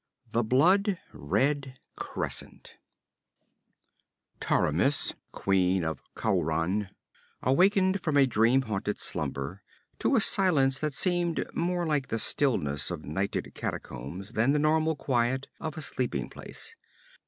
[0.31, 2.77] ]1 The Blood Red Crescent
[4.39, 6.89] Taramis, queen of Khauran,
[7.43, 9.61] awakened from a dream haunted slumber
[9.99, 14.95] to a silence that seemed more like the stillness of nighted catacombs than the normal
[14.95, 16.75] quiet of a sleeping palace.